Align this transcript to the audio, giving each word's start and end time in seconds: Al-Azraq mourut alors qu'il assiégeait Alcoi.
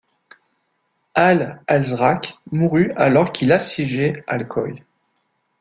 Al-Azraq 1.13 2.33
mourut 2.51 2.91
alors 2.95 3.31
qu'il 3.31 3.51
assiégeait 3.51 4.23
Alcoi. 4.25 4.69